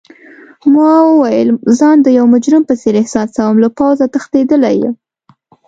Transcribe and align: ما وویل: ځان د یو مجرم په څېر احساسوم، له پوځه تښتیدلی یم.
ما 0.73 0.91
وویل: 1.09 1.49
ځان 1.79 1.97
د 2.03 2.07
یو 2.17 2.25
مجرم 2.33 2.63
په 2.69 2.73
څېر 2.81 2.95
احساسوم، 3.01 3.55
له 3.63 3.69
پوځه 3.77 4.05
تښتیدلی 4.13 4.75
یم. 4.83 4.95